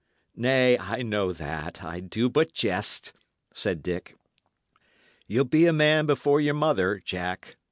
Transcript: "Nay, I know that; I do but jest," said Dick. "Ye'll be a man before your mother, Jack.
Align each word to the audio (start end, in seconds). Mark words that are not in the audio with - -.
"Nay, 0.35 0.79
I 0.79 1.03
know 1.03 1.31
that; 1.31 1.83
I 1.83 1.99
do 1.99 2.27
but 2.27 2.53
jest," 2.53 3.13
said 3.53 3.83
Dick. 3.83 4.17
"Ye'll 5.27 5.43
be 5.43 5.67
a 5.67 5.73
man 5.73 6.07
before 6.07 6.41
your 6.41 6.55
mother, 6.55 6.99
Jack. 7.05 7.57